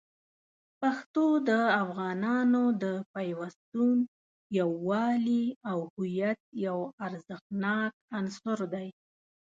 پښتو 0.79 1.25
د 1.49 1.51
افغانانو 1.83 2.63
د 2.83 2.85
پیوستون، 3.13 3.97
یووالي، 4.57 5.45
او 5.69 5.77
هویت 5.95 6.39
یو 6.65 6.79
ارزښتناک 7.05 7.91
عنصر 8.17 8.59
دی. 8.73 8.87